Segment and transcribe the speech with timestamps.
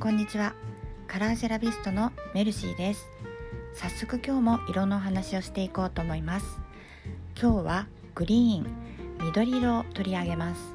[0.00, 0.54] こんにちは。
[1.06, 3.06] カラーセラピストのメルシーです。
[3.74, 6.58] 早速今日も色のお話をしていこうと思います。
[7.38, 8.66] 今日はグリーン
[9.26, 10.74] 緑色を取り上げます。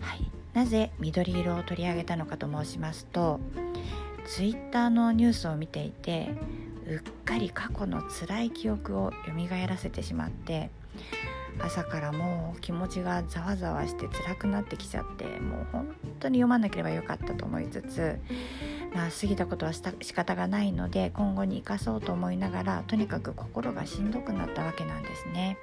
[0.00, 0.30] はい。
[0.54, 3.40] なぜ緑色を取り上げたのかと申しますと
[4.28, 6.28] ツイッターのニュースを見ていて
[6.86, 10.70] うっかり過去の辛い記憶を蘇らせてしまって
[11.60, 18.18] 朝からもう気持ちがざわざわして辛くなってきちゃってもう本当に読まなければよかったと思いつつ、
[18.94, 25.58] まあ、過ぎたことはした仕方がないので今後に生かそうと思いながらとにかく心がしんどくなったわけなんですね。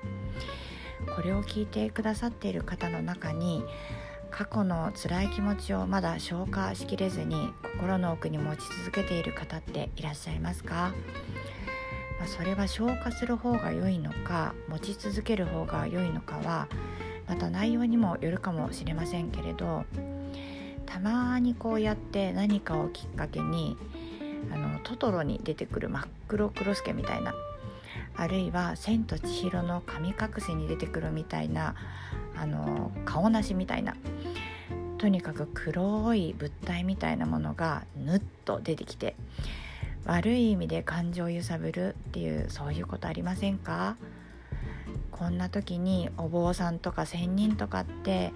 [1.16, 3.64] これを聞いてくださっている方の中に
[4.32, 10.94] 過去の辛い気持ちをまだ消化しきれずに心の奥に持ち続けている方っていらっしゃいますか？
[12.24, 16.70] まあ、それは消化する方が良いのか持ち続ける方が良いのかは
[17.28, 19.84] また内容にもよるかもしれませんけれど
[20.86, 23.76] たまにこうやって何かをきっかけに
[24.54, 27.36] あのトトロに出てくる真っ黒クロスケみたいな
[28.16, 31.76] あるいは「千と千尋の神隠し」に出てくるみたいな
[32.38, 33.98] あの顔なしみたいな
[34.98, 39.18] とにかく黒い物体みたいなものがぬっと出てきて
[40.06, 43.96] 悪い意味で感情を揺さぶるっていうそういうことありませんか？
[45.12, 48.34] こんな時にお坊さんとか仙人とかって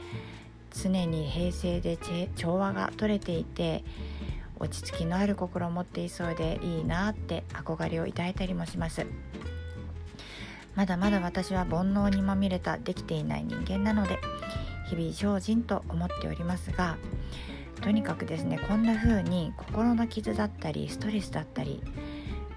[0.71, 1.97] 常に平静で
[2.35, 3.83] 調和が取れていて
[4.59, 9.05] 落ち着きのある心を持っていそうでいいなって憧れを抱いたりもします。
[10.75, 14.19] まだまだ私は煩悩にまみれたできていない人間なので
[14.89, 16.97] 日々精進と思っておりますが
[17.87, 21.81] とにかくですねこんな風に心の傷だったりストレスだったり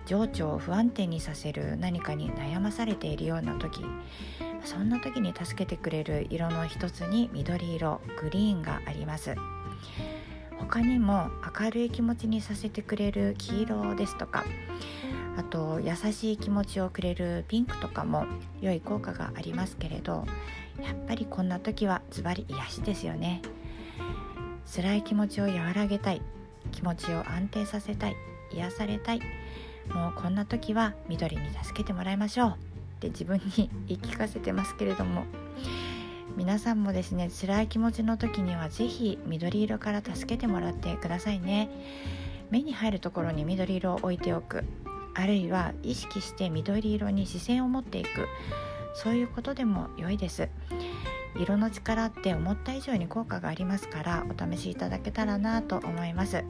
[0.04, 3.84] 情緒を不安定にさせる何かに悩まされているような時
[4.64, 9.36] そんな時に助けてくれる色の一つに緑色グリーンがあります。
[10.58, 14.44] 他にも明るい気持ちにさせてくれる黄色ですとか
[15.36, 18.26] あと優しい気持ちをくれるピンクとかも
[18.60, 20.26] 良い効果がありますけれど
[20.82, 23.40] やっぱりこんな時はズバリ癒しですよね。
[24.66, 26.22] 辛い気持ちを和らげたい。
[26.72, 28.16] 気持ちを安定させたい。
[28.53, 29.21] 癒されたい。
[29.94, 32.50] もうこんな時は緑に助けてもらいましょう。
[32.50, 32.53] っ
[33.00, 35.25] て自分に言い聞かせてますけれども。
[36.37, 41.69] 皆さんもですね辛い気持ちの時には是非緑色から助けてもらってくださいね。
[42.50, 44.65] 目に入るところに緑色を置いておく。
[45.15, 48.28] あるいは意識して緑色に視線を持っていく。
[48.94, 50.49] そういうことでも良いです。
[51.36, 56.44] 色の力って思った以上に効果がありますからお試しいただけたらなと思います。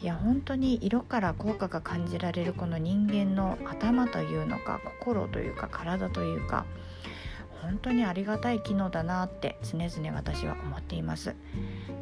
[0.00, 6.66] いや本当に色から効果が感じられるこの人間の頭というのか心というか体というか
[7.62, 11.34] 本当にありがたい機能だなって常々私は思っています。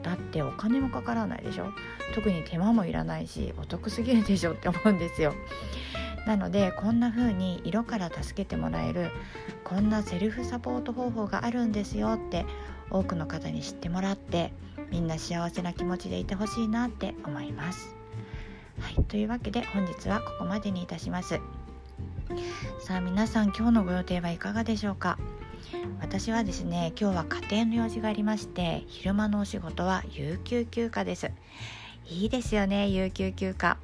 [0.03, 1.73] だってお金もかからないでしょ。
[2.15, 5.33] 特に手間もいらないしお得すぎるでしょって思うんですよ。
[6.27, 9.11] なのでこんな風に色から助けてもらえる
[9.65, 12.47] こんなセルフサポート方法があるんですよって
[12.91, 14.53] 多くの方に知ってもらって
[14.91, 17.95] みんな幸せな気持ちでいてほしいなって思います。
[18.81, 21.41] はい、というわけで本日はここまでにいたします。
[22.81, 25.19] さあ皆さん今日のご予定はいかがでしょうか？
[26.01, 31.31] 私はですね今日は家庭の用事がありまして昼間のお仕事は有給休暇です
[32.09, 33.79] いいですよね有給休暇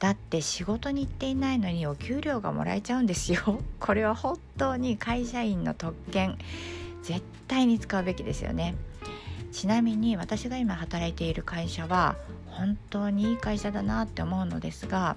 [0.00, 3.60] だって仕事に行っていないのにお給料がもらえちゃうんですよ。
[3.78, 6.38] これは本当に会社員の特権。
[7.02, 8.74] 絶対に使うべきですよね。
[9.52, 12.16] ちなみに私が今働いている会社は
[12.46, 15.16] 本当にいい会社だなって思うのですが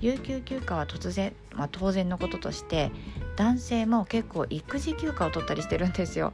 [0.00, 2.90] 有給休暇は突然、まあ、当然のこととして
[3.36, 6.32] 男性も結構育児休暇を取ったりしてるんですよ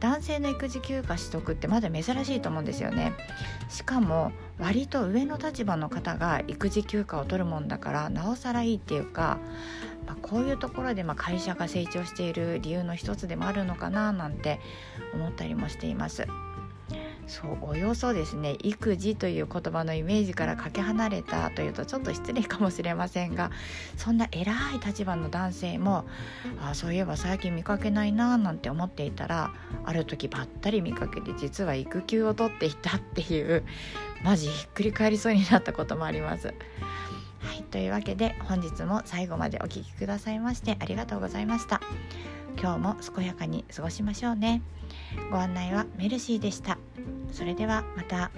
[0.00, 3.12] 男性の育児休暇取得ってまだ珍しいと思うんですよね
[3.68, 9.38] しかも割と上の立場の方が育児休暇を取るもんだからなおさらいいっていうか、
[10.06, 14.60] まあ、こういうところでま会社が成長している理由の一つでもあるのかななんて
[15.12, 16.26] 思ったりもしています。
[17.26, 23.50] そうおよそですね育児という言葉のイメージからかけ離れたというとちょっと失礼かもしれませんが
[23.96, 26.04] そんな偉い立場の男性も
[26.60, 29.52] あそういえば最近見かけないななんて思っていたら
[29.84, 33.64] ある時ばったり見かけて実は育休を取っていたっていう
[34.22, 36.54] マジひっくり返りそうになったこともあります。
[37.40, 41.80] はい、というわけで本日も最後までお聴きくださいましてありがとうございました。
[42.58, 44.62] 今日も健やかに過ごしましょうね。
[45.30, 46.78] ご案内はメルシーでした。
[47.32, 48.30] それではまた。